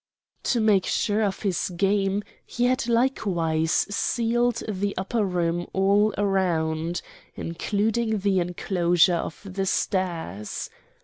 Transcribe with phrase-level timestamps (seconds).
[0.45, 7.03] To make sure of his game he had likewise ceiled the upper room all around,
[7.35, 10.71] including the enclosure of the stairs.